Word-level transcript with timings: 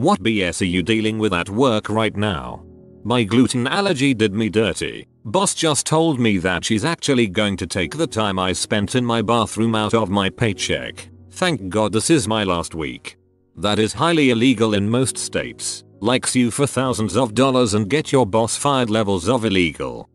What 0.00 0.22
BS 0.22 0.62
are 0.62 0.64
you 0.76 0.82
dealing 0.82 1.18
with 1.18 1.34
at 1.34 1.50
work 1.50 1.90
right 1.90 2.16
now? 2.16 2.64
My 3.04 3.22
gluten 3.22 3.66
allergy 3.66 4.14
did 4.14 4.32
me 4.32 4.48
dirty. 4.48 5.06
Boss 5.26 5.54
just 5.54 5.84
told 5.84 6.18
me 6.18 6.38
that 6.38 6.64
she's 6.64 6.86
actually 6.86 7.26
going 7.26 7.58
to 7.58 7.66
take 7.66 7.94
the 7.94 8.06
time 8.06 8.38
I 8.38 8.54
spent 8.54 8.94
in 8.94 9.04
my 9.04 9.20
bathroom 9.20 9.74
out 9.74 9.92
of 9.92 10.08
my 10.08 10.30
paycheck. 10.30 11.06
Thank 11.32 11.68
god 11.68 11.92
this 11.92 12.08
is 12.08 12.26
my 12.26 12.44
last 12.44 12.74
week. 12.74 13.18
That 13.56 13.78
is 13.78 13.92
highly 13.92 14.30
illegal 14.30 14.72
in 14.72 14.88
most 14.88 15.18
states. 15.18 15.84
Likes 16.00 16.34
you 16.34 16.50
for 16.50 16.66
thousands 16.66 17.14
of 17.14 17.34
dollars 17.34 17.74
and 17.74 17.86
get 17.86 18.10
your 18.10 18.24
boss 18.24 18.56
fired 18.56 18.88
levels 18.88 19.28
of 19.28 19.44
illegal. 19.44 20.08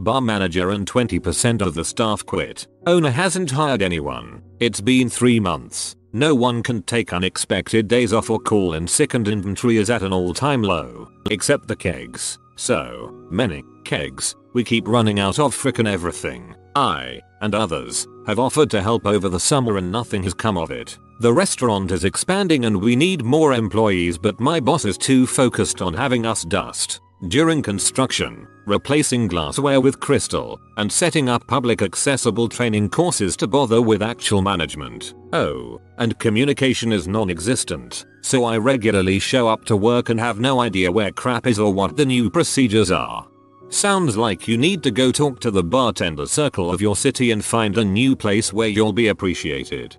Bar 0.00 0.20
manager 0.20 0.70
and 0.70 0.88
20% 0.88 1.60
of 1.60 1.74
the 1.74 1.84
staff 1.84 2.24
quit. 2.24 2.68
Owner 2.86 3.10
hasn't 3.10 3.50
hired 3.50 3.82
anyone. 3.82 4.42
It's 4.60 4.80
been 4.80 5.10
3 5.10 5.40
months. 5.40 5.96
No 6.12 6.36
one 6.36 6.62
can 6.62 6.82
take 6.84 7.12
unexpected 7.12 7.88
days 7.88 8.12
off 8.12 8.30
or 8.30 8.38
call 8.38 8.74
in 8.74 8.86
sick 8.86 9.14
and 9.14 9.26
inventory 9.26 9.76
is 9.76 9.90
at 9.90 10.04
an 10.04 10.12
all 10.12 10.32
time 10.32 10.62
low. 10.62 11.10
Except 11.32 11.66
the 11.66 11.74
kegs. 11.74 12.38
So 12.54 13.12
many 13.28 13.64
kegs. 13.84 14.36
We 14.54 14.62
keep 14.62 14.86
running 14.86 15.18
out 15.18 15.40
of 15.40 15.52
frickin' 15.52 15.92
everything. 15.92 16.54
I, 16.76 17.20
and 17.40 17.56
others, 17.56 18.06
have 18.28 18.38
offered 18.38 18.70
to 18.70 18.80
help 18.80 19.04
over 19.04 19.28
the 19.28 19.40
summer 19.40 19.78
and 19.78 19.90
nothing 19.90 20.22
has 20.22 20.32
come 20.32 20.56
of 20.56 20.70
it. 20.70 20.96
The 21.20 21.32
restaurant 21.32 21.90
is 21.90 22.04
expanding 22.04 22.66
and 22.66 22.80
we 22.80 22.94
need 22.94 23.24
more 23.24 23.52
employees 23.52 24.16
but 24.16 24.38
my 24.38 24.60
boss 24.60 24.84
is 24.84 24.96
too 24.96 25.26
focused 25.26 25.82
on 25.82 25.92
having 25.92 26.24
us 26.24 26.44
dust. 26.44 27.00
During 27.26 27.62
construction, 27.62 28.46
replacing 28.64 29.26
glassware 29.26 29.80
with 29.80 29.98
crystal, 29.98 30.60
and 30.76 30.90
setting 30.90 31.28
up 31.28 31.44
public 31.48 31.82
accessible 31.82 32.48
training 32.48 32.90
courses 32.90 33.36
to 33.38 33.48
bother 33.48 33.82
with 33.82 34.02
actual 34.02 34.40
management. 34.40 35.14
Oh, 35.32 35.80
and 35.96 36.16
communication 36.20 36.92
is 36.92 37.08
non-existent, 37.08 38.06
so 38.22 38.44
I 38.44 38.56
regularly 38.56 39.18
show 39.18 39.48
up 39.48 39.64
to 39.64 39.76
work 39.76 40.10
and 40.10 40.20
have 40.20 40.38
no 40.38 40.60
idea 40.60 40.92
where 40.92 41.10
crap 41.10 41.48
is 41.48 41.58
or 41.58 41.72
what 41.72 41.96
the 41.96 42.06
new 42.06 42.30
procedures 42.30 42.92
are. 42.92 43.26
Sounds 43.68 44.16
like 44.16 44.46
you 44.46 44.56
need 44.56 44.84
to 44.84 44.92
go 44.92 45.10
talk 45.10 45.40
to 45.40 45.50
the 45.50 45.64
bartender 45.64 46.24
circle 46.24 46.70
of 46.70 46.80
your 46.80 46.94
city 46.94 47.32
and 47.32 47.44
find 47.44 47.78
a 47.78 47.84
new 47.84 48.14
place 48.14 48.52
where 48.52 48.68
you'll 48.68 48.92
be 48.92 49.08
appreciated. 49.08 49.96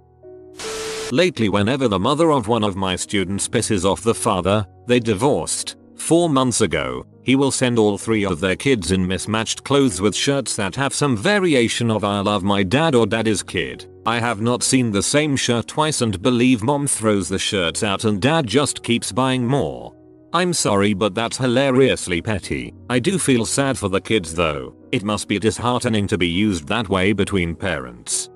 Lately 1.12 1.50
whenever 1.50 1.90
the 1.90 2.00
mother 2.00 2.32
of 2.32 2.48
one 2.48 2.64
of 2.64 2.78
my 2.78 2.96
students 2.96 3.50
pisses 3.50 3.84
off 3.84 4.04
the 4.04 4.16
father, 4.16 4.66
they 4.88 5.02
divorced. 5.02 5.76
Four 6.00 6.30
months 6.30 6.62
ago, 6.62 7.06
he 7.22 7.36
will 7.36 7.52
send 7.52 7.78
all 7.78 7.98
three 7.98 8.26
of 8.26 8.40
their 8.40 8.56
kids 8.56 8.92
in 8.92 9.06
mismatched 9.06 9.64
clothes 9.64 10.02
with 10.02 10.16
shirts 10.16 10.56
that 10.56 10.76
have 10.76 10.94
some 10.94 11.16
variation 11.16 11.92
of 11.92 12.04
I 12.04 12.22
love 12.22 12.42
my 12.42 12.64
dad 12.64 12.96
or 12.96 13.06
daddy's 13.06 13.44
kid. 13.44 13.86
I 14.08 14.20
have 14.20 14.42
not 14.42 14.64
seen 14.64 14.92
the 14.92 15.04
same 15.04 15.36
shirt 15.36 15.68
twice 15.68 16.02
and 16.02 16.20
believe 16.22 16.64
mom 16.64 16.88
throws 16.88 17.30
the 17.30 17.38
shirts 17.38 17.84
out 17.84 18.06
and 18.06 18.20
dad 18.20 18.48
just 18.48 18.82
keeps 18.82 19.12
buying 19.12 19.46
more. 19.46 19.94
I'm 20.34 20.54
sorry 20.54 20.96
but 20.96 21.14
that's 21.14 21.38
hilariously 21.38 22.22
petty. 22.22 22.74
I 22.90 22.98
do 22.98 23.20
feel 23.20 23.46
sad 23.46 23.78
for 23.78 23.90
the 23.90 24.02
kids 24.02 24.34
though. 24.34 24.76
It 24.92 25.04
must 25.04 25.28
be 25.28 25.38
disheartening 25.38 26.08
to 26.08 26.18
be 26.18 26.28
used 26.28 26.68
that 26.70 26.90
way 26.90 27.14
between 27.14 27.56
parents. 27.56 28.30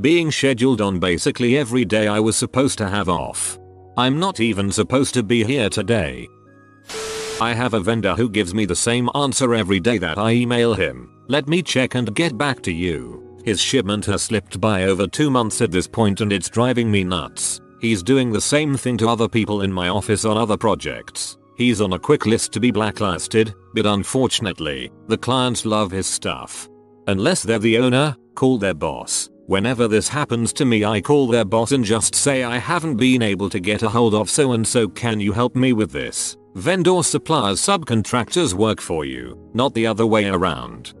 Being 0.00 0.30
scheduled 0.30 0.80
on 0.80 1.00
basically 1.00 1.58
every 1.58 1.84
day 1.84 2.06
I 2.06 2.20
was 2.20 2.36
supposed 2.36 2.78
to 2.78 2.88
have 2.88 3.08
off. 3.08 3.58
I'm 3.96 4.20
not 4.20 4.38
even 4.38 4.70
supposed 4.70 5.14
to 5.14 5.22
be 5.22 5.42
here 5.44 5.68
today. 5.68 6.28
I 7.42 7.54
have 7.54 7.74
a 7.74 7.80
vendor 7.80 8.14
who 8.14 8.30
gives 8.30 8.54
me 8.54 8.66
the 8.66 8.76
same 8.76 9.10
answer 9.16 9.52
every 9.52 9.80
day 9.80 9.98
that 9.98 10.16
I 10.16 10.30
email 10.30 10.74
him. 10.74 11.10
Let 11.26 11.48
me 11.48 11.60
check 11.60 11.96
and 11.96 12.14
get 12.14 12.38
back 12.38 12.62
to 12.62 12.70
you. 12.70 13.36
His 13.44 13.60
shipment 13.60 14.06
has 14.06 14.22
slipped 14.22 14.60
by 14.60 14.84
over 14.84 15.08
2 15.08 15.28
months 15.28 15.60
at 15.60 15.72
this 15.72 15.88
point 15.88 16.20
and 16.20 16.32
it's 16.32 16.48
driving 16.48 16.88
me 16.88 17.02
nuts. 17.02 17.60
He's 17.80 18.04
doing 18.04 18.30
the 18.30 18.40
same 18.40 18.76
thing 18.76 18.96
to 18.98 19.08
other 19.08 19.28
people 19.28 19.62
in 19.62 19.72
my 19.72 19.88
office 19.88 20.24
on 20.24 20.36
other 20.36 20.56
projects. 20.56 21.36
He's 21.56 21.80
on 21.80 21.94
a 21.94 21.98
quick 21.98 22.26
list 22.26 22.52
to 22.52 22.60
be 22.60 22.70
blacklisted, 22.70 23.52
but 23.74 23.86
unfortunately, 23.86 24.92
the 25.08 25.18
clients 25.18 25.66
love 25.66 25.90
his 25.90 26.06
stuff. 26.06 26.68
Unless 27.08 27.42
they're 27.42 27.58
the 27.58 27.78
owner, 27.78 28.16
call 28.36 28.56
their 28.56 28.72
boss. 28.72 29.30
Whenever 29.46 29.88
this 29.88 30.08
happens 30.08 30.52
to 30.52 30.64
me 30.64 30.84
I 30.84 31.00
call 31.00 31.26
their 31.26 31.44
boss 31.44 31.72
and 31.72 31.84
just 31.84 32.14
say 32.14 32.44
I 32.44 32.58
haven't 32.58 32.98
been 32.98 33.20
able 33.20 33.50
to 33.50 33.58
get 33.58 33.82
a 33.82 33.88
hold 33.88 34.14
of 34.14 34.30
so 34.30 34.52
and 34.52 34.64
so 34.64 34.86
can 34.86 35.18
you 35.18 35.32
help 35.32 35.56
me 35.56 35.72
with 35.72 35.90
this. 35.90 36.36
Vendor 36.54 37.02
suppliers 37.02 37.60
subcontractors 37.60 38.52
work 38.52 38.80
for 38.80 39.04
you, 39.04 39.50
not 39.54 39.72
the 39.72 39.86
other 39.86 40.06
way 40.06 40.26
around. 40.26 40.92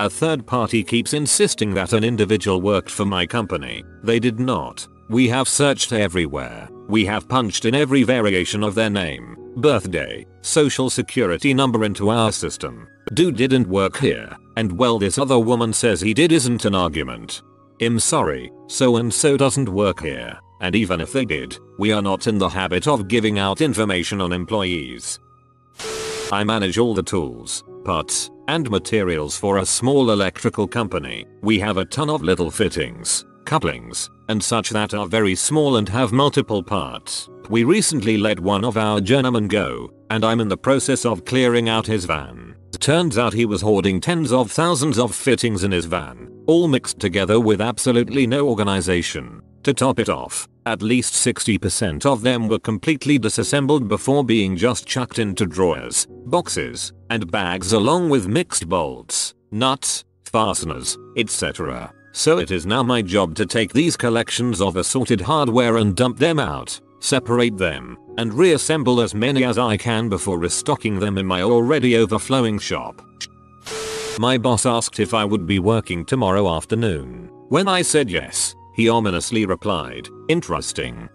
A 0.00 0.10
third 0.10 0.46
party 0.46 0.84
keeps 0.84 1.14
insisting 1.14 1.72
that 1.74 1.92
an 1.92 2.04
individual 2.04 2.60
worked 2.60 2.90
for 2.90 3.06
my 3.06 3.26
company. 3.26 3.82
They 4.02 4.18
did 4.18 4.38
not. 4.38 4.86
We 5.08 5.28
have 5.28 5.48
searched 5.48 5.92
everywhere. 5.92 6.68
We 6.88 7.06
have 7.06 7.28
punched 7.28 7.64
in 7.64 7.74
every 7.74 8.02
variation 8.02 8.62
of 8.62 8.74
their 8.74 8.90
name, 8.90 9.36
birthday, 9.56 10.26
social 10.42 10.90
security 10.90 11.54
number 11.54 11.84
into 11.84 12.10
our 12.10 12.32
system. 12.32 12.86
Dude 13.14 13.36
didn't 13.36 13.68
work 13.68 13.96
here. 13.96 14.36
And 14.56 14.78
well 14.78 14.98
this 14.98 15.18
other 15.18 15.38
woman 15.38 15.72
says 15.72 16.00
he 16.00 16.12
did 16.12 16.32
isn't 16.32 16.64
an 16.64 16.74
argument. 16.74 17.42
I'm 17.80 17.98
sorry, 17.98 18.52
so 18.66 18.96
and 18.96 19.12
so 19.12 19.36
doesn't 19.36 19.68
work 19.68 20.00
here. 20.00 20.38
And 20.64 20.74
even 20.74 21.02
if 21.02 21.12
they 21.12 21.26
did, 21.26 21.58
we 21.78 21.92
are 21.92 22.00
not 22.00 22.26
in 22.26 22.38
the 22.38 22.48
habit 22.48 22.88
of 22.88 23.06
giving 23.06 23.38
out 23.38 23.60
information 23.60 24.22
on 24.22 24.32
employees. 24.32 25.20
I 26.32 26.42
manage 26.42 26.78
all 26.78 26.94
the 26.94 27.02
tools, 27.02 27.62
parts, 27.84 28.30
and 28.48 28.70
materials 28.70 29.36
for 29.36 29.58
a 29.58 29.66
small 29.66 30.10
electrical 30.10 30.66
company. 30.66 31.26
We 31.42 31.58
have 31.58 31.76
a 31.76 31.84
ton 31.84 32.08
of 32.08 32.22
little 32.22 32.50
fittings, 32.50 33.26
couplings, 33.44 34.08
and 34.30 34.42
such 34.42 34.70
that 34.70 34.94
are 34.94 35.06
very 35.06 35.34
small 35.34 35.76
and 35.76 35.86
have 35.90 36.12
multiple 36.12 36.62
parts. 36.62 37.28
We 37.50 37.64
recently 37.64 38.16
let 38.16 38.40
one 38.40 38.64
of 38.64 38.78
our 38.78 39.02
journeymen 39.02 39.48
go, 39.48 39.92
and 40.08 40.24
I'm 40.24 40.40
in 40.40 40.48
the 40.48 40.56
process 40.56 41.04
of 41.04 41.26
clearing 41.26 41.68
out 41.68 41.86
his 41.86 42.06
van. 42.06 42.56
Turns 42.80 43.18
out 43.18 43.34
he 43.34 43.44
was 43.44 43.60
hoarding 43.60 44.00
tens 44.00 44.32
of 44.32 44.50
thousands 44.50 44.98
of 44.98 45.14
fittings 45.14 45.62
in 45.62 45.72
his 45.72 45.84
van, 45.84 46.30
all 46.46 46.68
mixed 46.68 47.00
together 47.00 47.38
with 47.38 47.60
absolutely 47.60 48.26
no 48.26 48.48
organization. 48.48 49.42
To 49.64 49.72
top 49.72 49.98
it 49.98 50.10
off, 50.10 50.46
at 50.66 50.82
least 50.82 51.14
60% 51.14 52.06
of 52.06 52.22
them 52.22 52.48
were 52.48 52.58
completely 52.58 53.18
disassembled 53.18 53.88
before 53.88 54.24
being 54.24 54.56
just 54.56 54.86
chucked 54.86 55.18
into 55.18 55.46
drawers, 55.46 56.06
boxes, 56.26 56.92
and 57.10 57.30
bags 57.30 57.72
along 57.72 58.08
with 58.08 58.26
mixed 58.26 58.68
bolts, 58.68 59.34
nuts, 59.50 60.04
fasteners, 60.24 60.96
etc. 61.16 61.92
So 62.12 62.38
it 62.38 62.50
is 62.50 62.64
now 62.64 62.82
my 62.82 63.02
job 63.02 63.34
to 63.36 63.46
take 63.46 63.72
these 63.72 63.96
collections 63.96 64.60
of 64.60 64.76
assorted 64.76 65.20
hardware 65.20 65.76
and 65.76 65.94
dump 65.94 66.18
them 66.18 66.38
out, 66.38 66.80
separate 67.00 67.58
them, 67.58 67.98
and 68.16 68.32
reassemble 68.32 69.00
as 69.00 69.14
many 69.14 69.44
as 69.44 69.58
I 69.58 69.76
can 69.76 70.08
before 70.08 70.38
restocking 70.38 70.98
them 70.98 71.18
in 71.18 71.26
my 71.26 71.42
already 71.42 71.96
overflowing 71.96 72.58
shop. 72.58 73.02
My 74.18 74.38
boss 74.38 74.64
asked 74.64 75.00
if 75.00 75.12
I 75.12 75.24
would 75.24 75.44
be 75.46 75.58
working 75.58 76.04
tomorrow 76.04 76.48
afternoon. 76.54 77.30
When 77.48 77.66
I 77.66 77.82
said 77.82 78.08
yes, 78.08 78.54
he 78.74 78.88
ominously 78.88 79.46
replied, 79.46 80.08
interesting. 80.28 81.08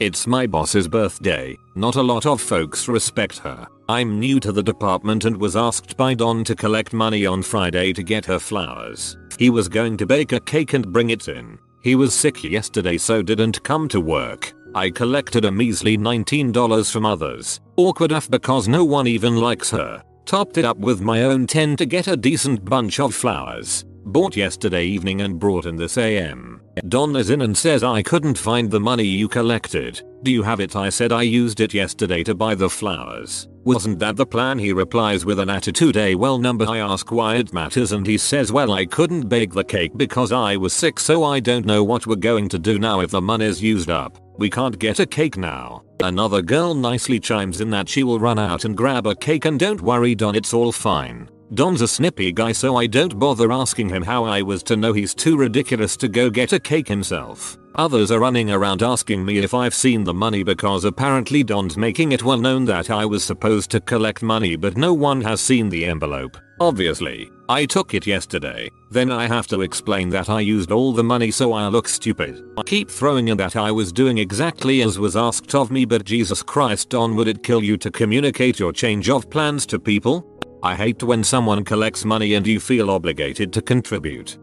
It's 0.00 0.26
my 0.26 0.46
boss's 0.46 0.88
birthday, 0.88 1.56
not 1.74 1.96
a 1.96 2.02
lot 2.02 2.26
of 2.26 2.40
folks 2.40 2.88
respect 2.88 3.38
her. 3.38 3.66
I'm 3.88 4.18
new 4.18 4.40
to 4.40 4.52
the 4.52 4.62
department 4.62 5.24
and 5.24 5.36
was 5.36 5.56
asked 5.56 5.96
by 5.96 6.14
Don 6.14 6.44
to 6.44 6.56
collect 6.56 6.92
money 6.92 7.26
on 7.26 7.42
Friday 7.42 7.92
to 7.92 8.02
get 8.02 8.24
her 8.26 8.38
flowers. 8.38 9.16
He 9.38 9.50
was 9.50 9.68
going 9.68 9.96
to 9.98 10.06
bake 10.06 10.32
a 10.32 10.40
cake 10.40 10.72
and 10.72 10.92
bring 10.92 11.10
it 11.10 11.28
in. 11.28 11.58
He 11.82 11.94
was 11.94 12.14
sick 12.14 12.42
yesterday 12.44 12.96
so 12.98 13.22
didn't 13.22 13.62
come 13.64 13.88
to 13.88 14.00
work. 14.00 14.52
I 14.74 14.90
collected 14.90 15.44
a 15.44 15.52
measly 15.52 15.98
$19 15.98 16.90
from 16.90 17.04
others. 17.04 17.60
Awkward 17.76 18.12
enough 18.12 18.30
because 18.30 18.68
no 18.68 18.84
one 18.84 19.06
even 19.06 19.36
likes 19.36 19.70
her. 19.70 20.02
Topped 20.24 20.56
it 20.56 20.64
up 20.64 20.78
with 20.78 21.00
my 21.00 21.24
own 21.24 21.46
10 21.46 21.76
to 21.76 21.86
get 21.86 22.06
a 22.06 22.16
decent 22.16 22.64
bunch 22.64 22.98
of 23.00 23.14
flowers. 23.14 23.84
Bought 24.04 24.36
yesterday 24.36 24.84
evening 24.84 25.20
and 25.20 25.38
brought 25.38 25.64
in 25.64 25.76
this 25.76 25.96
AM. 25.96 26.60
Don 26.88 27.14
is 27.14 27.30
in 27.30 27.42
and 27.42 27.56
says 27.56 27.84
I 27.84 28.02
couldn't 28.02 28.36
find 28.36 28.68
the 28.68 28.80
money 28.80 29.04
you 29.04 29.28
collected. 29.28 30.02
Do 30.24 30.32
you 30.32 30.42
have 30.42 30.58
it? 30.58 30.74
I 30.74 30.88
said 30.88 31.12
I 31.12 31.22
used 31.22 31.60
it 31.60 31.72
yesterday 31.72 32.24
to 32.24 32.34
buy 32.34 32.56
the 32.56 32.68
flowers. 32.68 33.48
Wasn't 33.64 34.00
that 34.00 34.16
the 34.16 34.26
plan? 34.26 34.58
He 34.58 34.72
replies 34.72 35.24
with 35.24 35.38
an 35.38 35.48
attitude 35.48 35.96
a 35.96 36.16
well 36.16 36.38
number 36.38 36.66
I 36.68 36.78
ask 36.78 37.12
why 37.12 37.36
it 37.36 37.52
matters 37.52 37.92
and 37.92 38.04
he 38.04 38.18
says 38.18 38.50
well 38.50 38.72
I 38.72 38.86
couldn't 38.86 39.28
bake 39.28 39.52
the 39.52 39.62
cake 39.62 39.92
because 39.96 40.32
I 40.32 40.56
was 40.56 40.72
sick 40.72 40.98
so 40.98 41.22
I 41.22 41.38
don't 41.38 41.64
know 41.64 41.84
what 41.84 42.06
we're 42.06 42.16
going 42.16 42.48
to 42.48 42.58
do 42.58 42.80
now 42.80 43.00
if 43.00 43.12
the 43.12 43.22
money's 43.22 43.62
used 43.62 43.88
up. 43.88 44.18
We 44.36 44.50
can't 44.50 44.80
get 44.80 44.98
a 44.98 45.06
cake 45.06 45.36
now. 45.36 45.84
Another 46.00 46.42
girl 46.42 46.74
nicely 46.74 47.20
chimes 47.20 47.60
in 47.60 47.70
that 47.70 47.88
she 47.88 48.02
will 48.02 48.18
run 48.18 48.38
out 48.38 48.64
and 48.64 48.76
grab 48.76 49.06
a 49.06 49.14
cake 49.14 49.44
and 49.44 49.60
don't 49.60 49.80
worry 49.80 50.16
Don 50.16 50.34
it's 50.34 50.52
all 50.52 50.72
fine. 50.72 51.28
Don's 51.54 51.82
a 51.82 51.88
snippy 51.88 52.32
guy 52.32 52.52
so 52.52 52.76
I 52.76 52.86
don't 52.86 53.18
bother 53.18 53.52
asking 53.52 53.90
him 53.90 54.02
how 54.02 54.24
I 54.24 54.40
was 54.40 54.62
to 54.62 54.76
know 54.76 54.94
he's 54.94 55.14
too 55.14 55.36
ridiculous 55.36 55.98
to 55.98 56.08
go 56.08 56.30
get 56.30 56.54
a 56.54 56.58
cake 56.58 56.88
himself. 56.88 57.58
Others 57.74 58.10
are 58.10 58.20
running 58.20 58.50
around 58.50 58.82
asking 58.82 59.22
me 59.22 59.36
if 59.36 59.52
I've 59.52 59.74
seen 59.74 60.02
the 60.02 60.14
money 60.14 60.42
because 60.42 60.86
apparently 60.86 61.42
Don's 61.42 61.76
making 61.76 62.12
it 62.12 62.22
well 62.22 62.38
known 62.38 62.64
that 62.66 62.88
I 62.88 63.04
was 63.04 63.22
supposed 63.22 63.70
to 63.72 63.80
collect 63.80 64.22
money 64.22 64.56
but 64.56 64.78
no 64.78 64.94
one 64.94 65.20
has 65.20 65.42
seen 65.42 65.68
the 65.68 65.84
envelope. 65.84 66.38
Obviously, 66.58 67.30
I 67.50 67.66
took 67.66 67.92
it 67.92 68.06
yesterday. 68.06 68.70
Then 68.90 69.10
I 69.10 69.26
have 69.26 69.46
to 69.48 69.60
explain 69.60 70.08
that 70.10 70.30
I 70.30 70.40
used 70.40 70.72
all 70.72 70.94
the 70.94 71.04
money 71.04 71.30
so 71.30 71.52
I 71.52 71.68
look 71.68 71.86
stupid. 71.86 72.42
I 72.56 72.62
keep 72.62 72.90
throwing 72.90 73.28
in 73.28 73.36
that 73.36 73.56
I 73.56 73.70
was 73.70 73.92
doing 73.92 74.16
exactly 74.16 74.80
as 74.80 74.98
was 74.98 75.16
asked 75.16 75.54
of 75.54 75.70
me 75.70 75.84
but 75.84 76.06
Jesus 76.06 76.42
Christ 76.42 76.88
Don 76.88 77.14
would 77.16 77.28
it 77.28 77.42
kill 77.42 77.62
you 77.62 77.76
to 77.76 77.90
communicate 77.90 78.58
your 78.58 78.72
change 78.72 79.10
of 79.10 79.28
plans 79.28 79.66
to 79.66 79.78
people? 79.78 80.31
I 80.64 80.76
hate 80.76 81.02
when 81.02 81.24
someone 81.24 81.64
collects 81.64 82.04
money 82.04 82.34
and 82.34 82.46
you 82.46 82.60
feel 82.60 82.90
obligated 82.90 83.52
to 83.54 83.62
contribute. 83.62 84.38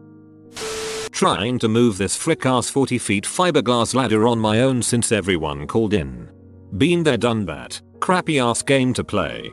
Trying 1.10 1.58
to 1.60 1.68
move 1.68 1.96
this 1.96 2.14
frick 2.16 2.44
ass 2.44 2.68
40 2.68 2.98
feet 2.98 3.24
fiberglass 3.24 3.94
ladder 3.94 4.26
on 4.26 4.38
my 4.38 4.60
own 4.60 4.82
since 4.82 5.12
everyone 5.12 5.66
called 5.66 5.94
in. 5.94 6.30
Been 6.76 7.02
there 7.02 7.16
done 7.16 7.46
that. 7.46 7.80
Crappy 8.00 8.38
ass 8.38 8.62
game 8.62 8.92
to 8.94 9.04
play. 9.04 9.50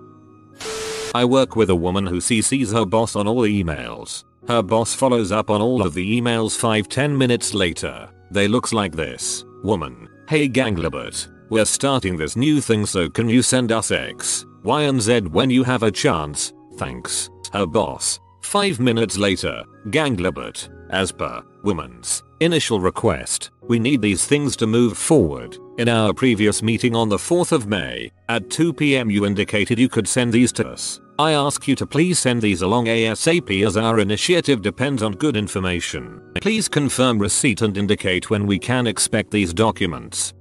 I 1.16 1.24
work 1.24 1.56
with 1.56 1.70
a 1.70 1.76
woman 1.76 2.06
who 2.06 2.18
CCs 2.18 2.74
her 2.74 2.86
boss 2.86 3.16
on 3.16 3.28
all 3.28 3.44
emails. 3.44 4.26
Her 4.48 4.62
boss 4.62 4.94
follows 4.94 5.32
up 5.32 5.50
on 5.50 5.62
all 5.62 5.82
of 5.82 5.94
the 5.94 6.22
emails 6.22 6.58
5-10 6.60 7.16
minutes 7.16 7.54
later. 7.54 8.10
They 8.30 8.48
looks 8.48 8.74
like 8.74 8.94
this. 8.94 9.46
Woman. 9.64 10.10
Hey 10.28 10.50
Ganglebert. 10.50 11.28
We're 11.50 11.66
starting 11.66 12.18
this 12.18 12.36
new 12.36 12.60
thing 12.60 12.86
so 12.86 13.10
can 13.10 13.30
you 13.30 13.42
send 13.42 13.72
us 13.72 13.90
X, 13.90 14.46
Y 14.64 14.82
and 14.84 15.02
Z 15.02 15.22
when 15.32 15.50
you 15.50 15.64
have 15.64 15.84
a 15.84 15.92
chance? 15.92 16.52
Thanks. 16.78 17.30
Her 17.54 17.66
boss. 17.66 18.20
5 18.42 18.80
minutes 18.80 19.18
later. 19.18 19.64
Ganglebert. 19.88 20.70
As 20.90 21.12
per 21.12 21.44
woman's 21.64 22.24
initial 22.40 22.80
request, 22.80 23.52
we 23.64 23.78
need 23.78 24.02
these 24.02 24.26
things 24.26 24.56
to 24.56 24.68
move 24.68 24.98
forward. 24.98 25.58
In 25.78 25.90
our 25.90 26.14
previous 26.14 26.64
meeting 26.64 26.96
on 26.96 27.10
the 27.10 27.18
4th 27.18 27.52
of 27.52 27.68
May, 27.68 28.10
at 28.30 28.48
2pm 28.50 29.12
you 29.12 29.26
indicated 29.26 29.78
you 29.78 29.90
could 29.90 30.08
send 30.08 30.32
these 30.32 30.54
to 30.54 30.68
us. 30.68 31.02
I 31.20 31.32
ask 31.32 31.68
you 31.68 31.76
to 31.76 31.86
please 31.86 32.20
send 32.20 32.42
these 32.42 32.62
along 32.62 32.86
ASAP 32.86 33.66
as 33.66 33.76
our 33.76 34.00
initiative 34.00 34.62
depends 34.62 35.02
on 35.04 35.14
good 35.14 35.36
information. 35.36 36.22
Please 36.40 36.70
confirm 36.70 37.20
receipt 37.20 37.62
and 37.64 37.76
indicate 37.76 38.30
when 38.30 38.46
we 38.46 38.60
can 38.60 38.88
expect 38.88 39.32
these 39.32 39.54
documents. 39.54 40.34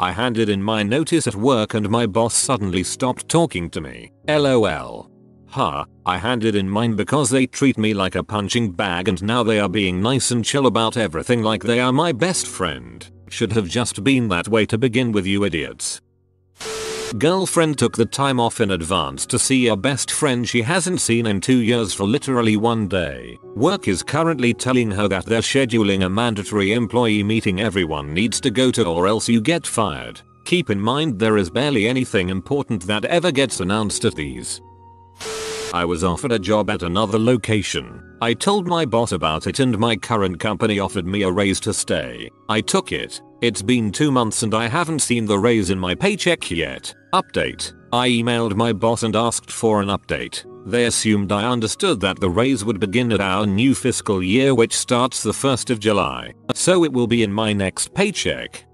I 0.00 0.12
handed 0.12 0.48
in 0.48 0.62
my 0.62 0.82
notice 0.82 1.26
at 1.26 1.34
work 1.34 1.74
and 1.74 1.88
my 1.88 2.06
boss 2.06 2.34
suddenly 2.34 2.82
stopped 2.84 3.28
talking 3.28 3.70
to 3.70 3.80
me. 3.80 4.12
LOL. 4.28 5.11
Huh, 5.52 5.84
I 6.06 6.16
handed 6.16 6.56
in 6.56 6.66
mine 6.66 6.96
because 6.96 7.28
they 7.28 7.46
treat 7.46 7.76
me 7.76 7.92
like 7.92 8.14
a 8.14 8.24
punching 8.24 8.72
bag 8.72 9.08
and 9.08 9.22
now 9.22 9.42
they 9.42 9.60
are 9.60 9.68
being 9.68 10.00
nice 10.00 10.30
and 10.30 10.42
chill 10.42 10.66
about 10.66 10.96
everything 10.96 11.42
like 11.42 11.62
they 11.62 11.78
are 11.78 11.92
my 11.92 12.10
best 12.10 12.46
friend. 12.46 13.06
Should 13.28 13.52
have 13.52 13.68
just 13.68 14.02
been 14.02 14.28
that 14.28 14.48
way 14.48 14.64
to 14.64 14.78
begin 14.78 15.12
with 15.12 15.26
you 15.26 15.44
idiots. 15.44 16.00
Girlfriend 17.18 17.78
took 17.78 17.94
the 17.94 18.06
time 18.06 18.40
off 18.40 18.62
in 18.62 18.70
advance 18.70 19.26
to 19.26 19.38
see 19.38 19.66
a 19.66 19.76
best 19.76 20.10
friend 20.10 20.48
she 20.48 20.62
hasn't 20.62 21.02
seen 21.02 21.26
in 21.26 21.38
2 21.38 21.58
years 21.58 21.92
for 21.92 22.04
literally 22.04 22.56
one 22.56 22.88
day. 22.88 23.36
Work 23.54 23.88
is 23.88 24.02
currently 24.02 24.54
telling 24.54 24.90
her 24.90 25.06
that 25.08 25.26
they're 25.26 25.42
scheduling 25.42 26.06
a 26.06 26.08
mandatory 26.08 26.72
employee 26.72 27.22
meeting 27.22 27.60
everyone 27.60 28.14
needs 28.14 28.40
to 28.40 28.50
go 28.50 28.70
to 28.70 28.86
or 28.86 29.06
else 29.06 29.28
you 29.28 29.42
get 29.42 29.66
fired. 29.66 30.22
Keep 30.46 30.70
in 30.70 30.80
mind 30.80 31.18
there 31.18 31.36
is 31.36 31.50
barely 31.50 31.86
anything 31.86 32.30
important 32.30 32.86
that 32.86 33.04
ever 33.04 33.30
gets 33.30 33.60
announced 33.60 34.06
at 34.06 34.14
these. 34.14 34.62
I 35.72 35.86
was 35.86 36.04
offered 36.04 36.32
a 36.32 36.38
job 36.38 36.68
at 36.68 36.82
another 36.82 37.18
location. 37.18 38.16
I 38.20 38.34
told 38.34 38.66
my 38.66 38.84
boss 38.84 39.12
about 39.12 39.46
it 39.46 39.58
and 39.58 39.78
my 39.78 39.96
current 39.96 40.38
company 40.38 40.78
offered 40.78 41.06
me 41.06 41.22
a 41.22 41.30
raise 41.30 41.60
to 41.60 41.72
stay. 41.72 42.28
I 42.50 42.60
took 42.60 42.92
it. 42.92 43.22
It's 43.40 43.62
been 43.62 43.90
2 43.90 44.12
months 44.12 44.42
and 44.42 44.54
I 44.54 44.68
haven't 44.68 45.00
seen 45.00 45.24
the 45.24 45.38
raise 45.38 45.70
in 45.70 45.78
my 45.78 45.94
paycheck 45.94 46.50
yet. 46.50 46.94
Update. 47.14 47.72
I 47.90 48.10
emailed 48.10 48.54
my 48.54 48.74
boss 48.74 49.02
and 49.02 49.16
asked 49.16 49.50
for 49.50 49.80
an 49.80 49.88
update. 49.88 50.44
They 50.66 50.84
assumed 50.84 51.32
I 51.32 51.50
understood 51.50 52.00
that 52.00 52.20
the 52.20 52.30
raise 52.30 52.66
would 52.66 52.78
begin 52.78 53.10
at 53.10 53.22
our 53.22 53.46
new 53.46 53.74
fiscal 53.74 54.22
year 54.22 54.54
which 54.54 54.76
starts 54.76 55.22
the 55.22 55.32
1st 55.32 55.70
of 55.70 55.80
July. 55.80 56.34
So 56.54 56.84
it 56.84 56.92
will 56.92 57.06
be 57.06 57.22
in 57.22 57.32
my 57.32 57.54
next 57.54 57.94
paycheck. 57.94 58.66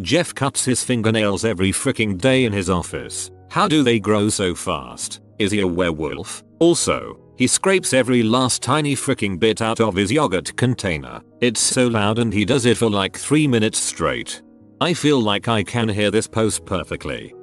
Jeff 0.00 0.32
cuts 0.36 0.64
his 0.64 0.84
fingernails 0.84 1.44
every 1.44 1.72
freaking 1.72 2.16
day 2.16 2.44
in 2.44 2.52
his 2.52 2.70
office. 2.70 3.30
How 3.50 3.66
do 3.66 3.82
they 3.82 3.98
grow 3.98 4.28
so 4.28 4.54
fast? 4.54 5.20
Is 5.40 5.50
he 5.52 5.60
a 5.60 5.66
werewolf? 5.66 6.44
Also, 6.58 7.18
he 7.38 7.46
scrapes 7.46 7.94
every 7.94 8.22
last 8.22 8.62
tiny 8.62 8.94
freaking 8.94 9.40
bit 9.40 9.62
out 9.62 9.80
of 9.80 9.94
his 9.96 10.12
yogurt 10.12 10.54
container. 10.56 11.22
It's 11.40 11.60
so 11.60 11.86
loud 11.86 12.18
and 12.18 12.30
he 12.30 12.44
does 12.44 12.66
it 12.66 12.76
for 12.76 12.90
like 12.90 13.16
3 13.16 13.48
minutes 13.48 13.78
straight. 13.78 14.42
I 14.82 14.92
feel 14.92 15.18
like 15.18 15.48
I 15.48 15.62
can 15.62 15.88
hear 15.88 16.10
this 16.10 16.26
post 16.26 16.66
perfectly. 16.66 17.34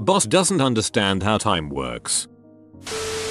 Boss 0.00 0.26
doesn't 0.26 0.60
understand 0.60 1.22
how 1.22 1.38
time 1.38 1.70
works. 1.70 2.28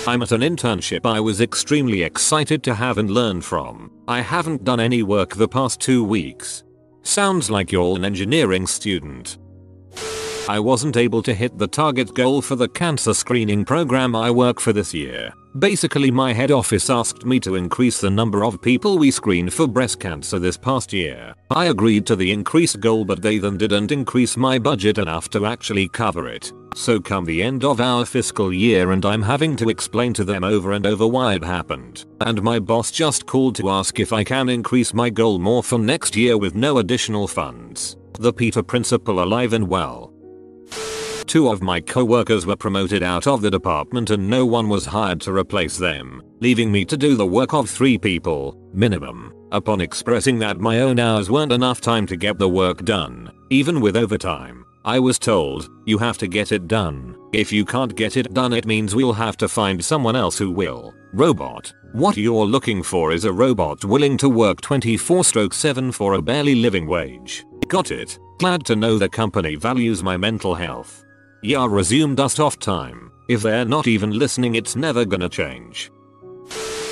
I'm 0.08 0.24
at 0.24 0.32
an 0.32 0.42
internship 0.42 1.06
I 1.06 1.20
was 1.20 1.40
extremely 1.40 2.02
excited 2.02 2.64
to 2.64 2.74
have 2.74 2.98
and 2.98 3.12
learn 3.12 3.42
from. 3.42 3.92
I 4.08 4.22
haven't 4.22 4.64
done 4.64 4.80
any 4.80 5.04
work 5.04 5.36
the 5.36 5.48
past 5.48 5.80
2 5.82 6.04
weeks. 6.04 6.64
Sounds 7.04 7.52
like 7.52 7.72
you're 7.72 7.96
an 7.96 8.06
engineering 8.06 8.66
student. 8.66 9.38
I 10.50 10.60
wasn't 10.60 10.98
able 10.98 11.22
to 11.24 11.34
hit 11.34 11.58
the 11.58 11.68
target 11.68 12.14
goal 12.16 12.42
for 12.42 12.56
the 12.56 12.68
cancer 12.68 13.14
screening 13.14 13.64
program 13.64 14.16
I 14.16 14.32
work 14.32 14.60
for 14.60 14.74
this 14.74 14.94
year. 14.94 15.34
Basically 15.60 16.10
my 16.10 16.34
head 16.34 16.50
office 16.50 16.90
asked 16.90 17.26
me 17.26 17.40
to 17.42 17.56
increase 17.56 18.02
the 18.02 18.10
number 18.10 18.44
of 18.44 18.62
people 18.62 18.98
we 18.98 19.12
screen 19.12 19.50
for 19.50 19.68
breast 19.68 20.00
cancer 20.00 20.40
this 20.40 20.58
past 20.58 20.94
year. 20.94 21.36
I 21.52 21.66
agreed 21.66 22.06
to 22.08 22.16
the 22.16 22.32
increased 22.32 22.80
goal 22.80 23.06
but 23.06 23.22
they 23.22 23.38
then 23.38 23.58
didn't 23.58 23.92
increase 23.92 24.36
my 24.36 24.58
budget 24.58 24.98
enough 24.98 25.30
to 25.32 25.46
actually 25.46 25.88
cover 25.90 26.28
it. 26.28 26.52
So 26.74 27.00
come 27.00 27.26
the 27.26 27.44
end 27.44 27.64
of 27.64 27.80
our 27.80 28.06
fiscal 28.06 28.52
year 28.52 28.92
and 28.92 29.06
I'm 29.06 29.22
having 29.22 29.56
to 29.58 29.70
explain 29.70 30.14
to 30.14 30.24
them 30.24 30.44
over 30.44 30.72
and 30.72 30.88
over 30.88 31.06
why 31.06 31.36
it 31.36 31.44
happened. 31.44 32.06
And 32.22 32.42
my 32.42 32.60
boss 32.60 32.90
just 32.90 33.26
called 33.26 33.56
to 33.58 33.70
ask 33.70 34.00
if 34.00 34.12
I 34.12 34.24
can 34.24 34.50
increase 34.50 34.94
my 34.94 35.10
goal 35.10 35.38
more 35.38 35.64
for 35.64 35.78
next 35.78 36.16
year 36.16 36.38
with 36.38 36.56
no 36.56 36.80
additional 36.80 37.28
funds. 37.28 37.98
The 38.20 38.34
Peter 38.34 38.64
principle 38.64 39.22
alive 39.22 39.54
and 39.54 39.68
well. 39.68 40.14
Two 41.32 41.48
of 41.48 41.62
my 41.62 41.80
co-workers 41.80 42.46
were 42.46 42.58
promoted 42.58 43.04
out 43.04 43.26
of 43.26 43.42
the 43.42 43.50
department 43.50 44.10
and 44.10 44.30
no 44.30 44.46
one 44.46 44.68
was 44.68 44.86
hired 44.86 45.22
to 45.22 45.32
replace 45.32 45.78
them, 45.78 46.22
leaving 46.42 46.70
me 46.70 46.84
to 46.84 46.98
do 46.98 47.16
the 47.16 47.26
work 47.26 47.54
of 47.54 47.70
three 47.70 47.98
people, 47.98 48.60
minimum. 48.74 49.34
Upon 49.54 49.80
expressing 49.80 50.40
that 50.40 50.60
my 50.60 50.82
own 50.82 51.00
hours 51.00 51.32
weren't 51.32 51.54
enough 51.54 51.80
time 51.80 52.06
to 52.08 52.18
get 52.18 52.38
the 52.38 52.50
work 52.50 52.84
done, 52.84 53.32
even 53.50 53.80
with 53.80 53.96
overtime, 53.96 54.66
I 54.84 55.00
was 55.00 55.18
told, 55.18 55.70
you 55.86 55.98
have 56.00 56.18
to 56.18 56.28
get 56.28 56.52
it 56.52 56.68
done. 56.68 57.16
If 57.32 57.50
you 57.54 57.64
can't 57.64 57.96
get 57.96 58.18
it 58.18 58.34
done 58.34 58.52
it 58.52 58.66
means 58.66 58.94
we'll 58.94 59.14
have 59.14 59.38
to 59.38 59.48
find 59.48 59.82
someone 59.82 60.18
else 60.18 60.38
who 60.38 60.52
will. 60.52 60.94
Robot. 61.14 61.72
What 61.94 62.18
you're 62.18 62.46
looking 62.46 62.84
for 62.84 63.14
is 63.14 63.24
a 63.24 63.32
robot 63.32 63.86
willing 63.86 64.18
to 64.18 64.28
work 64.28 64.60
24 64.60 65.24
stroke 65.24 65.54
7 65.54 65.94
for 65.94 66.16
a 66.16 66.22
barely 66.22 66.56
living 66.56 66.88
wage. 66.88 67.46
Got 67.70 67.92
it. 67.92 68.20
Glad 68.38 68.66
to 68.66 68.76
know 68.76 68.98
the 68.98 69.08
company 69.08 69.56
values 69.56 70.04
my 70.04 70.18
mental 70.18 70.56
health. 70.56 71.06
Yeah 71.44 71.66
resume 71.68 72.16
dust 72.16 72.40
off 72.40 72.60
time. 72.60 73.12
If 73.28 73.42
they're 73.42 73.66
not 73.66 73.88
even 73.88 74.12
listening 74.12 74.56
it's 74.56 74.76
never 74.76 75.06
gonna 75.06 75.30
change. 75.30 75.92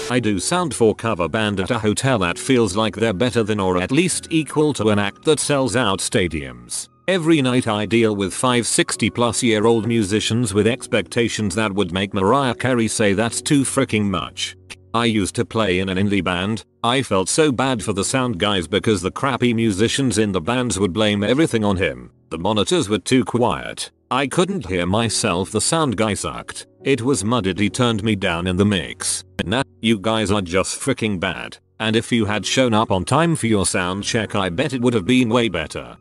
I 0.09 0.19
do 0.19 0.39
sound 0.39 0.73
for 0.73 0.95
cover 0.95 1.29
band 1.29 1.59
at 1.59 1.69
a 1.69 1.77
hotel 1.77 2.17
that 2.19 2.39
feels 2.39 2.75
like 2.75 2.95
they're 2.95 3.13
better 3.13 3.43
than 3.43 3.59
or 3.59 3.77
at 3.77 3.91
least 3.91 4.27
equal 4.31 4.73
to 4.73 4.89
an 4.89 4.97
act 4.97 5.23
that 5.25 5.39
sells 5.39 5.75
out 5.75 5.99
stadiums. 5.99 6.89
Every 7.07 7.43
night 7.43 7.67
I 7.67 7.85
deal 7.85 8.15
with 8.15 8.33
5 8.33 8.65
60 8.65 9.11
plus 9.11 9.43
year 9.43 9.67
old 9.67 9.87
musicians 9.87 10.51
with 10.51 10.65
expectations 10.65 11.53
that 11.53 11.71
would 11.71 11.91
make 11.91 12.15
Mariah 12.15 12.55
Carey 12.55 12.87
say 12.87 13.13
that's 13.13 13.43
too 13.43 13.61
freaking 13.61 14.05
much. 14.05 14.55
I 14.95 15.05
used 15.05 15.35
to 15.35 15.45
play 15.45 15.79
in 15.79 15.89
an 15.89 15.99
indie 15.99 16.23
band. 16.23 16.63
I 16.83 17.03
felt 17.03 17.29
so 17.29 17.51
bad 17.51 17.83
for 17.83 17.93
the 17.93 18.03
sound 18.03 18.39
guys 18.39 18.67
because 18.67 19.03
the 19.03 19.11
crappy 19.11 19.53
musicians 19.53 20.17
in 20.17 20.31
the 20.31 20.41
bands 20.41 20.79
would 20.79 20.93
blame 20.93 21.23
everything 21.23 21.63
on 21.63 21.77
him. 21.77 22.11
The 22.29 22.37
monitors 22.37 22.89
were 22.89 22.99
too 22.99 23.25
quiet. 23.25 23.89
I 24.11 24.27
couldn't 24.27 24.67
hear 24.67 24.85
myself 24.85 25.51
the 25.51 25.61
sound 25.61 25.97
guy 25.97 26.13
sucked. 26.13 26.67
It 26.83 27.01
was 27.01 27.23
muddied 27.23 27.57
he 27.57 27.69
turned 27.69 28.03
me 28.03 28.15
down 28.15 28.45
in 28.45 28.55
the 28.55 28.65
mix. 28.65 29.23
Nah, 29.43 29.63
you 29.81 29.97
guys 29.99 30.29
are 30.29 30.41
just 30.41 30.79
freaking 30.79 31.19
bad. 31.19 31.57
And 31.79 31.95
if 31.95 32.11
you 32.11 32.25
had 32.25 32.45
shown 32.45 32.73
up 32.73 32.91
on 32.91 33.03
time 33.03 33.35
for 33.35 33.47
your 33.47 33.65
sound 33.65 34.03
check 34.03 34.35
I 34.35 34.49
bet 34.49 34.73
it 34.73 34.81
would 34.81 34.93
have 34.93 35.05
been 35.05 35.29
way 35.29 35.49
better. 35.49 35.97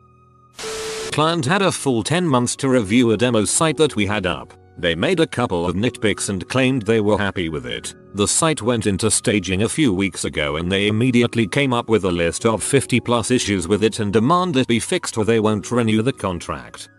Client 1.11 1.45
had 1.45 1.63
a 1.63 1.71
full 1.71 2.03
10 2.03 2.27
months 2.27 2.55
to 2.57 2.69
review 2.69 3.11
a 3.11 3.17
demo 3.17 3.43
site 3.45 3.77
that 3.77 3.95
we 3.95 4.05
had 4.05 4.27
up. 4.27 4.53
They 4.77 4.93
made 4.93 5.19
a 5.19 5.27
couple 5.27 5.65
of 5.65 5.75
nitpicks 5.75 6.29
and 6.29 6.47
claimed 6.47 6.83
they 6.83 7.01
were 7.01 7.17
happy 7.17 7.49
with 7.49 7.65
it. 7.65 7.95
The 8.15 8.27
site 8.27 8.61
went 8.61 8.87
into 8.87 9.11
staging 9.11 9.61
a 9.61 9.69
few 9.69 9.93
weeks 9.93 10.25
ago 10.25 10.55
and 10.55 10.71
they 10.71 10.87
immediately 10.87 11.47
came 11.47 11.73
up 11.73 11.89
with 11.89 12.05
a 12.05 12.11
list 12.11 12.45
of 12.45 12.63
50 12.63 12.99
plus 13.01 13.29
issues 13.29 13.67
with 13.67 13.83
it 13.83 13.99
and 13.99 14.11
demand 14.11 14.57
it 14.57 14.67
be 14.67 14.79
fixed 14.79 15.17
or 15.17 15.25
they 15.25 15.39
won't 15.39 15.71
renew 15.71 16.01
the 16.01 16.11
contract. 16.13 16.89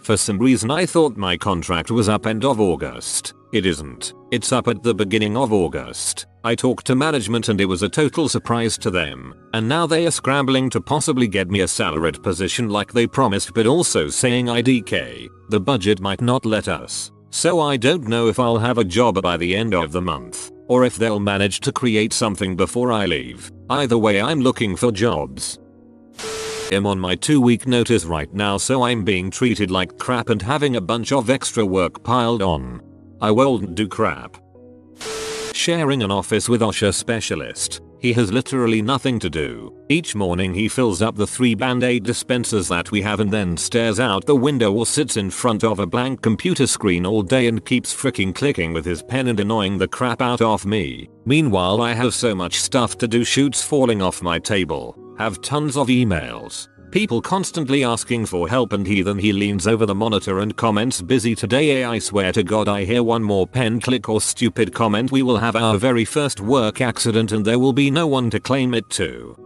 For 0.00 0.16
some 0.16 0.38
reason 0.38 0.70
I 0.70 0.86
thought 0.86 1.16
my 1.16 1.36
contract 1.36 1.90
was 1.90 2.08
up 2.08 2.28
end 2.28 2.44
of 2.44 2.60
August. 2.60 3.34
It 3.52 3.66
isn't. 3.66 4.12
It's 4.30 4.52
up 4.52 4.68
at 4.68 4.84
the 4.84 4.94
beginning 4.94 5.36
of 5.36 5.52
August. 5.52 6.26
I 6.44 6.54
talked 6.54 6.86
to 6.86 6.94
management 6.94 7.48
and 7.48 7.60
it 7.60 7.64
was 7.64 7.82
a 7.82 7.88
total 7.88 8.28
surprise 8.28 8.78
to 8.78 8.90
them. 8.90 9.34
And 9.54 9.68
now 9.68 9.88
they 9.88 10.06
are 10.06 10.12
scrambling 10.12 10.70
to 10.70 10.80
possibly 10.80 11.26
get 11.26 11.50
me 11.50 11.62
a 11.62 11.68
salaried 11.68 12.22
position 12.22 12.68
like 12.68 12.92
they 12.92 13.08
promised 13.08 13.54
but 13.54 13.66
also 13.66 14.08
saying 14.08 14.46
IDK. 14.46 15.28
The 15.48 15.60
budget 15.60 16.00
might 16.00 16.20
not 16.20 16.46
let 16.46 16.68
us. 16.68 17.10
So 17.30 17.60
I 17.60 17.76
don't 17.76 18.08
know 18.08 18.28
if 18.28 18.38
I'll 18.38 18.58
have 18.58 18.78
a 18.78 18.84
job 18.84 19.20
by 19.22 19.36
the 19.36 19.54
end 19.54 19.74
of 19.74 19.92
the 19.92 20.00
month. 20.00 20.50
Or 20.68 20.84
if 20.84 20.96
they'll 20.96 21.20
manage 21.20 21.60
to 21.60 21.72
create 21.72 22.12
something 22.12 22.56
before 22.56 22.90
I 22.90 23.06
leave. 23.06 23.52
Either 23.70 23.98
way 23.98 24.20
I'm 24.20 24.40
looking 24.40 24.74
for 24.74 24.90
jobs. 24.90 25.58
I'm 26.72 26.86
on 26.86 26.98
my 26.98 27.14
2 27.14 27.40
week 27.40 27.66
notice 27.68 28.04
right 28.04 28.32
now 28.34 28.56
so 28.56 28.82
I'm 28.82 29.04
being 29.04 29.30
treated 29.30 29.70
like 29.70 29.98
crap 29.98 30.30
and 30.30 30.42
having 30.42 30.76
a 30.76 30.80
bunch 30.80 31.12
of 31.12 31.30
extra 31.30 31.64
work 31.64 32.02
piled 32.02 32.42
on. 32.42 32.80
I 33.20 33.30
won't 33.30 33.74
do 33.76 33.86
crap. 33.86 34.36
Sharing 35.52 36.02
an 36.02 36.10
office 36.10 36.48
with 36.48 36.60
OSHA 36.60 36.94
specialist. 36.94 37.80
He 38.00 38.12
has 38.12 38.32
literally 38.32 38.82
nothing 38.82 39.18
to 39.20 39.30
do. 39.30 39.74
Each 39.88 40.14
morning 40.14 40.52
he 40.54 40.68
fills 40.68 41.02
up 41.02 41.16
the 41.16 41.26
three 41.26 41.54
band-aid 41.54 42.04
dispensers 42.04 42.68
that 42.68 42.90
we 42.90 43.02
have 43.02 43.20
and 43.20 43.30
then 43.30 43.56
stares 43.56 43.98
out 44.00 44.26
the 44.26 44.36
window 44.36 44.72
or 44.72 44.86
sits 44.86 45.16
in 45.16 45.30
front 45.30 45.64
of 45.64 45.78
a 45.78 45.86
blank 45.86 46.22
computer 46.22 46.66
screen 46.66 47.06
all 47.06 47.22
day 47.22 47.46
and 47.46 47.64
keeps 47.64 47.94
freaking 47.94 48.34
clicking 48.34 48.72
with 48.72 48.84
his 48.84 49.02
pen 49.02 49.28
and 49.28 49.40
annoying 49.40 49.78
the 49.78 49.88
crap 49.88 50.20
out 50.20 50.42
of 50.42 50.66
me. 50.66 51.08
Meanwhile 51.24 51.80
I 51.80 51.94
have 51.94 52.14
so 52.14 52.34
much 52.34 52.60
stuff 52.60 52.98
to 52.98 53.08
do 53.08 53.24
shoots 53.24 53.62
falling 53.62 54.02
off 54.02 54.22
my 54.22 54.38
table. 54.38 54.96
Have 55.18 55.40
tons 55.40 55.76
of 55.76 55.88
emails. 55.88 56.68
People 56.96 57.20
constantly 57.20 57.84
asking 57.84 58.24
for 58.24 58.48
help 58.48 58.72
and 58.72 58.86
he 58.86 59.02
then 59.02 59.18
he 59.18 59.30
leans 59.30 59.66
over 59.66 59.84
the 59.84 59.94
monitor 59.94 60.38
and 60.38 60.56
comments 60.56 61.02
busy 61.02 61.34
today 61.34 61.82
eh, 61.82 61.86
I 61.86 61.98
swear 61.98 62.32
to 62.32 62.42
god 62.42 62.68
I 62.68 62.86
hear 62.86 63.02
one 63.02 63.22
more 63.22 63.46
pen 63.46 63.80
click 63.82 64.08
or 64.08 64.18
stupid 64.18 64.72
comment 64.72 65.12
we 65.12 65.20
will 65.20 65.36
have 65.36 65.56
our 65.56 65.76
very 65.76 66.06
first 66.06 66.40
work 66.40 66.80
accident 66.80 67.32
and 67.32 67.44
there 67.44 67.58
will 67.58 67.74
be 67.74 67.90
no 67.90 68.06
one 68.06 68.30
to 68.30 68.40
claim 68.40 68.72
it 68.72 68.88
to. 68.92 69.36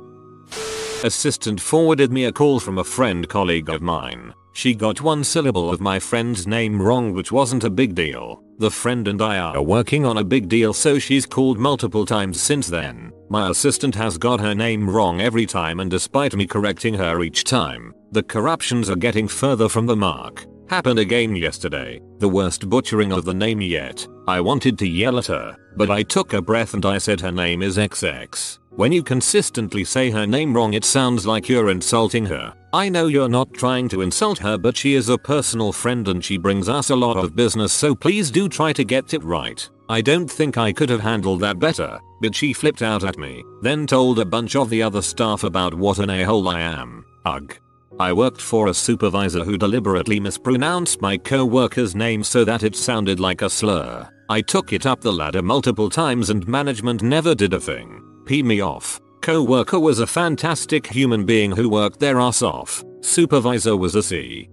Assistant 1.02 1.61
forwarded 1.61 2.12
me 2.12 2.26
a 2.26 2.33
call 2.33 2.61
from 2.61 2.78
a 2.78 2.85
friend 2.85 3.28
colleague 3.28 3.69
of 3.69 3.83
mine. 3.83 4.33
She 4.52 4.73
got 4.73 5.00
one 5.00 5.25
syllable 5.25 5.71
of 5.71 5.80
my 5.80 5.99
friend's 5.99 6.47
name 6.47 6.80
wrong 6.80 7.12
which 7.12 7.33
wasn't 7.33 7.64
a 7.64 7.71
big 7.71 7.97
deal. 7.97 8.45
The 8.61 8.71
friend 8.71 9.09
and 9.09 9.23
I 9.23 9.38
are 9.38 9.62
working 9.62 10.05
on 10.05 10.19
a 10.19 10.23
big 10.23 10.47
deal 10.47 10.75
so 10.75 10.99
she's 10.99 11.25
called 11.25 11.59
multiple 11.59 12.05
times 12.05 12.43
since 12.43 12.67
then. 12.67 13.11
My 13.31 13.49
assistant 13.49 13.95
has 13.95 14.19
got 14.19 14.38
her 14.38 14.55
name 14.55 14.90
wrong 14.90 15.23
every 15.23 15.47
time 15.47 15.81
and 15.81 15.90
despite 15.90 16.37
me 16.37 16.47
correcting 16.47 16.93
her 16.93 17.23
each 17.23 17.45
time, 17.45 17.95
the 18.12 18.23
corruptions 18.23 18.90
are 18.90 18.97
getting 18.97 19.29
further 19.29 19.67
from 19.67 19.87
the 19.87 19.97
mark. 19.97 20.45
Happened 20.71 21.00
again 21.00 21.35
yesterday, 21.35 22.00
the 22.19 22.29
worst 22.29 22.69
butchering 22.69 23.11
of 23.11 23.25
the 23.25 23.35
name 23.35 23.61
yet. 23.61 24.07
I 24.29 24.41
wanted 24.41 24.79
to 24.79 24.87
yell 24.87 25.19
at 25.19 25.27
her, 25.27 25.57
but 25.77 25.91
I 25.91 26.05
took 26.05 26.33
a 26.33 26.41
breath 26.41 26.75
and 26.75 26.87
I 26.87 26.99
said 26.99 27.21
her 27.21 27.33
name 27.33 27.61
is 27.61 27.77
XX. 27.77 28.61
When 28.69 28.93
you 28.93 29.03
consistently 29.03 29.83
say 29.83 30.11
her 30.11 30.29
name 30.29 30.55
wrong 30.55 30.75
it 30.75 30.85
sounds 30.85 31.27
like 31.27 31.49
you're 31.49 31.71
insulting 31.71 32.25
her. 32.27 32.55
I 32.73 32.89
know 32.89 33.09
you're 33.09 33.29
not 33.29 33.53
trying 33.53 33.89
to 33.89 34.03
insult 34.03 34.39
her 34.39 34.57
but 34.57 34.77
she 34.77 34.95
is 34.95 35.09
a 35.09 35.19
personal 35.19 35.73
friend 35.73 36.07
and 36.07 36.25
she 36.25 36.39
brings 36.39 36.69
us 36.69 36.91
a 36.91 36.95
lot 36.95 37.17
of 37.17 37.35
business 37.35 37.73
so 37.73 37.93
please 37.93 38.31
do 38.31 38.49
try 38.49 38.73
to 38.75 38.85
get 38.85 39.12
it 39.12 39.25
right. 39.25 39.69
I 39.89 40.00
don't 40.00 40.31
think 40.31 40.57
I 40.57 40.73
could 40.73 40.89
have 40.89 41.00
handled 41.00 41.41
that 41.41 41.59
better, 41.59 41.99
but 42.21 42.33
she 42.33 42.53
flipped 42.53 42.83
out 42.83 43.03
at 43.03 43.19
me, 43.19 43.43
then 43.61 43.89
told 43.89 44.21
a 44.21 44.25
bunch 44.25 44.55
of 44.55 44.71
the 44.71 44.85
other 44.85 45.03
staff 45.03 45.43
about 45.43 45.75
what 45.75 45.99
an 45.99 46.11
a-hole 46.11 46.49
I 46.49 46.61
am. 46.61 47.05
Ugh. 47.25 47.59
I 47.99 48.12
worked 48.12 48.40
for 48.40 48.68
a 48.68 48.75
supervisor 48.75 49.44
who 49.44 49.59
deliberately 49.59 50.20
mispronounced 50.20 51.02
my 51.02 51.18
co-worker's 51.18 51.94
name 51.94 52.23
so 52.23 52.44
that 52.44 52.62
it 52.62 52.76
sounded 52.76 53.18
like 53.18 53.42
a 53.42 53.50
slur. 53.50 54.09
I 54.28 54.40
took 54.42 54.73
it 54.73 54.87
up 54.87 55.00
the 55.00 55.12
ladder 55.12 55.42
multiple 55.42 55.90
times 55.90 56.30
and 56.30 56.47
management 56.47 57.02
never 57.02 57.35
did 57.35 57.52
a 57.52 57.61
thing. 57.61 58.02
Pee 58.26 58.42
me 58.42 58.61
off. 58.61 59.00
Co-worker 59.23 59.80
was 59.80 59.99
a 59.99 60.06
fantastic 60.06 60.87
human 60.87 61.26
being 61.26 61.50
who 61.50 61.68
worked 61.68 62.00
their 62.00 62.20
ass 62.20 62.42
off. 62.42 62.85
Supervisor 63.00 63.76
was 63.76 63.94
a 63.97 64.02
C. 64.02 64.49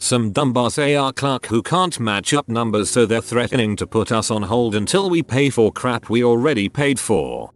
Some 0.00 0.32
dumbass 0.32 0.78
AR 0.78 1.12
clerk 1.12 1.46
who 1.46 1.62
can't 1.62 1.98
match 2.00 2.32
up 2.32 2.48
numbers 2.48 2.90
so 2.90 3.06
they're 3.06 3.20
threatening 3.20 3.76
to 3.76 3.86
put 3.86 4.12
us 4.12 4.30
on 4.30 4.42
hold 4.42 4.74
until 4.74 5.10
we 5.10 5.22
pay 5.22 5.50
for 5.50 5.72
crap 5.72 6.08
we 6.08 6.24
already 6.24 6.68
paid 6.68 6.98
for. 6.98 7.50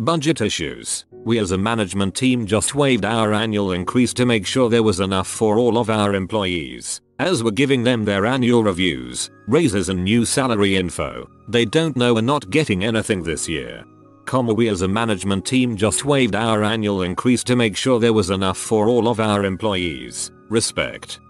Budget 0.00 0.40
issues. 0.40 1.04
We 1.12 1.38
as 1.38 1.52
a 1.52 1.58
management 1.58 2.16
team 2.16 2.46
just 2.46 2.74
waived 2.74 3.04
our 3.04 3.32
annual 3.32 3.72
increase 3.72 4.12
to 4.14 4.26
make 4.26 4.44
sure 4.44 4.68
there 4.68 4.82
was 4.82 4.98
enough 4.98 5.28
for 5.28 5.56
all 5.58 5.78
of 5.78 5.88
our 5.88 6.14
employees. 6.14 7.00
As 7.20 7.44
we're 7.44 7.52
giving 7.52 7.84
them 7.84 8.04
their 8.04 8.26
annual 8.26 8.64
reviews, 8.64 9.30
raises 9.46 9.88
and 9.88 10.02
new 10.02 10.24
salary 10.24 10.76
info, 10.76 11.30
they 11.48 11.64
don't 11.64 11.96
know 11.96 12.14
we're 12.14 12.22
not 12.22 12.50
getting 12.50 12.84
anything 12.84 13.22
this 13.22 13.48
year. 13.48 13.84
Comma 14.24 14.52
we 14.52 14.68
as 14.68 14.82
a 14.82 14.88
management 14.88 15.46
team 15.46 15.76
just 15.76 16.04
waived 16.04 16.34
our 16.34 16.64
annual 16.64 17.02
increase 17.02 17.44
to 17.44 17.54
make 17.54 17.76
sure 17.76 18.00
there 18.00 18.12
was 18.12 18.30
enough 18.30 18.58
for 18.58 18.88
all 18.88 19.06
of 19.06 19.20
our 19.20 19.44
employees. 19.44 20.32
Respect. 20.48 21.20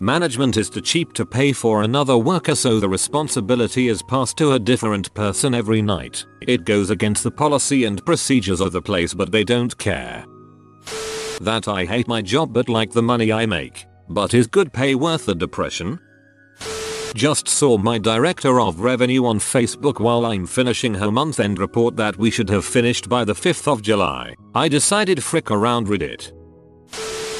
Management 0.00 0.56
is 0.56 0.70
too 0.70 0.80
cheap 0.80 1.12
to 1.12 1.24
pay 1.24 1.52
for 1.52 1.82
another 1.82 2.16
worker 2.16 2.54
so 2.54 2.80
the 2.80 2.88
responsibility 2.88 3.88
is 3.88 4.02
passed 4.02 4.36
to 4.38 4.52
a 4.52 4.58
different 4.58 5.12
person 5.14 5.54
every 5.54 5.82
night. 5.82 6.24
It 6.40 6.64
goes 6.64 6.90
against 6.90 7.22
the 7.22 7.30
policy 7.30 7.84
and 7.84 8.04
procedures 8.04 8.60
of 8.60 8.72
the 8.72 8.82
place 8.82 9.14
but 9.14 9.30
they 9.30 9.44
don't 9.44 9.76
care. 9.78 10.24
That 11.40 11.68
I 11.68 11.84
hate 11.84 12.08
my 12.08 12.22
job 12.22 12.52
but 12.52 12.68
like 12.68 12.92
the 12.92 13.02
money 13.02 13.32
I 13.32 13.46
make. 13.46 13.86
But 14.08 14.34
is 14.34 14.46
good 14.46 14.72
pay 14.72 14.94
worth 14.94 15.26
the 15.26 15.34
depression? 15.34 16.00
Just 17.14 17.46
saw 17.46 17.76
my 17.76 17.98
director 17.98 18.60
of 18.60 18.80
revenue 18.80 19.26
on 19.26 19.38
Facebook 19.38 20.00
while 20.00 20.26
I'm 20.26 20.46
finishing 20.46 20.94
her 20.94 21.12
month 21.12 21.38
end 21.38 21.58
report 21.58 21.96
that 21.96 22.16
we 22.16 22.30
should 22.30 22.48
have 22.50 22.64
finished 22.64 23.08
by 23.08 23.24
the 23.24 23.34
5th 23.34 23.70
of 23.70 23.82
July. 23.82 24.34
I 24.54 24.68
decided 24.68 25.22
frick 25.22 25.50
around 25.50 25.88
Reddit 25.88 26.32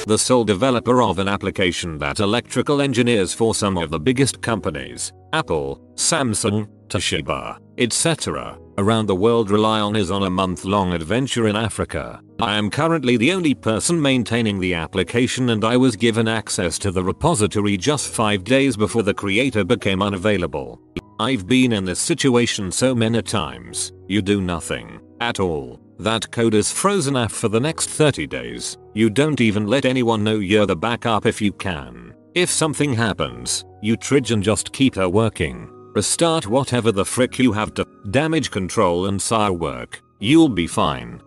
the 0.04 0.18
sole 0.18 0.44
developer 0.44 1.02
of 1.02 1.18
an 1.18 1.28
application 1.28 1.98
that 1.98 2.20
electrical 2.20 2.80
engineers 2.80 3.32
for 3.32 3.54
some 3.54 3.76
of 3.78 3.90
the 3.90 4.00
biggest 4.00 4.40
companies, 4.42 5.12
Apple, 5.32 5.80
Samsung, 5.94 6.68
Toshiba, 6.88 7.58
etc., 7.78 8.58
around 8.78 9.06
the 9.06 9.14
world 9.14 9.50
rely 9.50 9.80
on 9.80 9.96
is 9.96 10.10
on 10.10 10.24
a 10.24 10.30
month-long 10.30 10.92
adventure 10.92 11.46
in 11.48 11.56
Africa. 11.56 12.20
I 12.40 12.56
am 12.56 12.70
currently 12.70 13.16
the 13.16 13.32
only 13.32 13.54
person 13.54 14.00
maintaining 14.00 14.58
the 14.58 14.74
application 14.74 15.50
and 15.50 15.64
I 15.64 15.76
was 15.76 15.94
given 15.94 16.26
access 16.26 16.78
to 16.80 16.90
the 16.90 17.04
repository 17.04 17.76
just 17.76 18.08
5 18.08 18.44
days 18.44 18.76
before 18.76 19.02
the 19.02 19.14
creator 19.14 19.64
became 19.64 20.02
unavailable. 20.02 20.80
I've 21.20 21.46
been 21.46 21.72
in 21.72 21.84
this 21.84 22.00
situation 22.00 22.72
so 22.72 22.94
many 22.94 23.22
times, 23.22 23.92
you 24.08 24.22
do 24.22 24.40
nothing, 24.40 25.00
at 25.20 25.38
all. 25.38 25.80
That 26.02 26.28
code 26.32 26.54
is 26.54 26.72
frozen 26.72 27.14
off 27.14 27.30
for 27.30 27.48
the 27.48 27.60
next 27.60 27.88
30 27.88 28.26
days. 28.26 28.76
You 28.92 29.08
don't 29.08 29.40
even 29.40 29.68
let 29.68 29.84
anyone 29.84 30.24
know 30.24 30.40
you're 30.40 30.66
the 30.66 30.74
backup 30.74 31.26
if 31.26 31.40
you 31.40 31.52
can. 31.52 32.12
If 32.34 32.50
something 32.50 32.92
happens, 32.92 33.64
you 33.82 33.96
triage 33.96 34.32
and 34.32 34.42
just 34.42 34.72
keep 34.72 34.96
her 34.96 35.08
working. 35.08 35.68
Restart 35.94 36.48
whatever 36.48 36.90
the 36.90 37.04
frick 37.04 37.38
you 37.38 37.52
have 37.52 37.72
to. 37.74 37.86
Damage 38.10 38.50
control 38.50 39.06
and 39.06 39.22
SAR 39.22 39.52
work. 39.52 40.02
You'll 40.18 40.48
be 40.48 40.66
fine. 40.66 41.22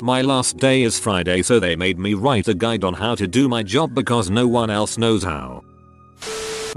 My 0.00 0.22
last 0.22 0.56
day 0.56 0.82
is 0.82 0.98
Friday 0.98 1.42
so 1.42 1.60
they 1.60 1.76
made 1.76 1.98
me 1.98 2.14
write 2.14 2.48
a 2.48 2.54
guide 2.54 2.84
on 2.84 2.94
how 2.94 3.16
to 3.16 3.28
do 3.28 3.50
my 3.50 3.62
job 3.62 3.94
because 3.94 4.30
no 4.30 4.48
one 4.48 4.70
else 4.70 4.96
knows 4.96 5.22
how. 5.22 5.62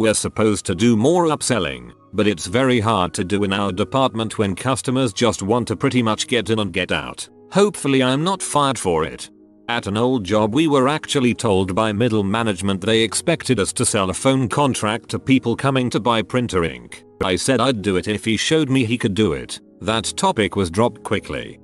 We're 0.01 0.15
supposed 0.15 0.65
to 0.65 0.73
do 0.73 0.97
more 0.97 1.25
upselling, 1.25 1.91
but 2.11 2.25
it's 2.25 2.47
very 2.47 2.79
hard 2.79 3.13
to 3.13 3.23
do 3.23 3.43
in 3.43 3.53
our 3.53 3.71
department 3.71 4.39
when 4.39 4.55
customers 4.55 5.13
just 5.13 5.43
want 5.43 5.67
to 5.67 5.75
pretty 5.75 6.01
much 6.01 6.25
get 6.25 6.49
in 6.49 6.57
and 6.57 6.73
get 6.73 6.91
out. 6.91 7.29
Hopefully 7.51 8.01
I'm 8.01 8.23
not 8.23 8.41
fired 8.41 8.79
for 8.79 9.03
it. 9.03 9.29
At 9.69 9.85
an 9.85 9.97
old 9.97 10.23
job 10.23 10.55
we 10.55 10.67
were 10.67 10.87
actually 10.87 11.35
told 11.35 11.75
by 11.75 11.91
middle 11.91 12.23
management 12.23 12.81
they 12.81 13.01
expected 13.01 13.59
us 13.59 13.71
to 13.73 13.85
sell 13.85 14.09
a 14.09 14.13
phone 14.15 14.49
contract 14.49 15.07
to 15.09 15.19
people 15.19 15.55
coming 15.55 15.87
to 15.91 15.99
buy 15.99 16.23
printer 16.23 16.63
ink. 16.63 17.03
I 17.23 17.35
said 17.35 17.61
I'd 17.61 17.83
do 17.83 17.97
it 17.97 18.07
if 18.07 18.25
he 18.25 18.37
showed 18.37 18.71
me 18.71 18.85
he 18.85 18.97
could 18.97 19.13
do 19.13 19.33
it. 19.33 19.59
That 19.81 20.05
topic 20.17 20.55
was 20.55 20.71
dropped 20.71 21.03
quickly. 21.03 21.59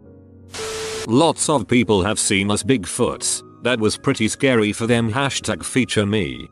Lots 1.07 1.49
of 1.49 1.67
people 1.67 2.03
have 2.03 2.19
seen 2.19 2.51
us 2.51 2.61
Bigfoots. 2.61 3.41
That 3.63 3.79
was 3.79 3.97
pretty 3.97 4.27
scary 4.27 4.73
for 4.73 4.85
them 4.85 5.11
hashtag 5.11 5.65
feature 5.65 6.05
me. 6.05 6.47